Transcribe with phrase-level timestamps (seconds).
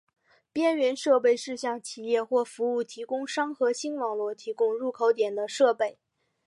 [0.51, 5.99] 边缘设备是向企业或服务提供商核心网络提供入口点的设备。